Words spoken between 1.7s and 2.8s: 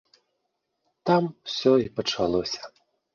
і пачалося.